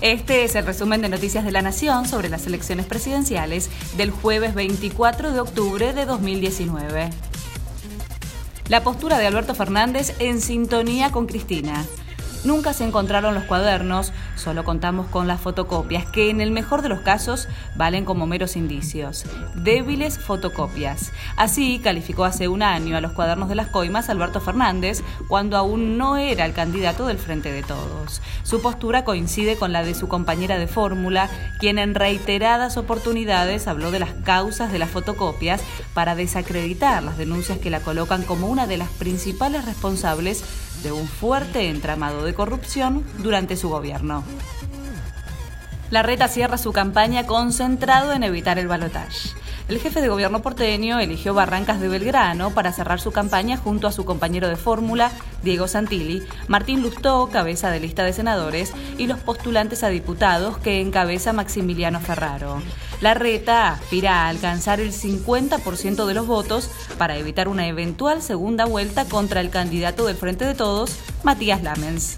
[0.00, 4.54] Este es el resumen de Noticias de la Nación sobre las elecciones presidenciales del jueves
[4.54, 7.10] 24 de octubre de 2019.
[8.68, 11.84] La postura de Alberto Fernández en sintonía con Cristina.
[12.44, 16.88] Nunca se encontraron los cuadernos, solo contamos con las fotocopias, que en el mejor de
[16.88, 19.24] los casos valen como meros indicios.
[19.54, 21.12] Débiles fotocopias.
[21.36, 25.98] Así calificó hace un año a los cuadernos de las coimas Alberto Fernández, cuando aún
[25.98, 28.22] no era el candidato del Frente de Todos.
[28.42, 33.90] Su postura coincide con la de su compañera de fórmula, quien en reiteradas oportunidades habló
[33.90, 35.60] de las causas de las fotocopias
[35.94, 40.44] para desacreditar las denuncias que la colocan como una de las principales responsables
[40.82, 44.24] de un fuerte entramado de corrupción durante su gobierno.
[45.90, 49.30] La reta cierra su campaña concentrado en evitar el balotaje.
[49.68, 53.92] El jefe de gobierno porteño eligió Barrancas de Belgrano para cerrar su campaña junto a
[53.92, 59.18] su compañero de fórmula, Diego Santilli, Martín Lustó, cabeza de lista de senadores, y los
[59.18, 62.62] postulantes a diputados que encabeza Maximiliano Ferraro.
[63.02, 68.64] La reta aspira a alcanzar el 50% de los votos para evitar una eventual segunda
[68.64, 72.16] vuelta contra el candidato del Frente de Todos, Matías Lamens.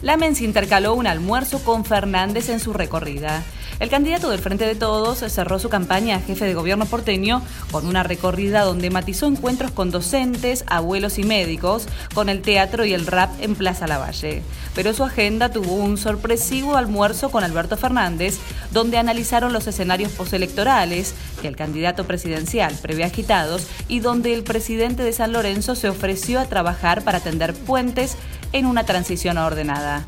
[0.00, 3.42] Lamens intercaló un almuerzo con Fernández en su recorrida.
[3.82, 7.88] El candidato del Frente de Todos cerró su campaña a jefe de gobierno porteño con
[7.88, 13.08] una recorrida donde matizó encuentros con docentes, abuelos y médicos, con el teatro y el
[13.08, 14.44] rap en Plaza Lavalle.
[14.76, 18.38] Pero su agenda tuvo un sorpresivo almuerzo con Alberto Fernández,
[18.70, 25.02] donde analizaron los escenarios postelectorales que el candidato presidencial prevé agitados y donde el presidente
[25.02, 28.16] de San Lorenzo se ofreció a trabajar para tender puentes
[28.52, 30.06] en una transición ordenada.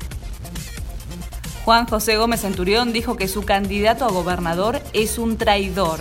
[1.64, 5.98] Juan José Gómez Centurión dijo que su candidato a gobernador es un traidor.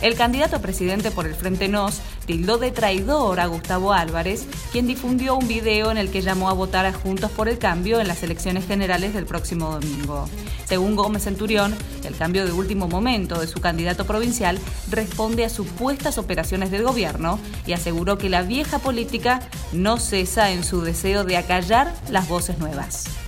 [0.00, 4.86] El candidato a presidente por el Frente Nos tildó de traidor a Gustavo Álvarez, quien
[4.86, 8.06] difundió un video en el que llamó a votar a Juntos por el Cambio en
[8.06, 10.28] las elecciones generales del próximo domingo.
[10.66, 16.16] Según Gómez Centurión, el cambio de último momento de su candidato provincial responde a supuestas
[16.16, 19.40] operaciones del gobierno y aseguró que la vieja política
[19.72, 23.21] no cesa en su deseo de acallar las voces nuevas.